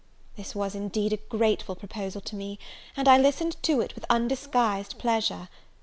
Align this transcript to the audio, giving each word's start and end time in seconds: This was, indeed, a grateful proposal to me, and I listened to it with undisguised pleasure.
This 0.35 0.55
was, 0.55 0.73
indeed, 0.73 1.13
a 1.13 1.17
grateful 1.29 1.75
proposal 1.75 2.21
to 2.21 2.35
me, 2.35 2.57
and 2.97 3.07
I 3.07 3.19
listened 3.19 3.57
to 3.61 3.81
it 3.81 3.93
with 3.93 4.03
undisguised 4.09 4.97
pleasure. 4.97 5.47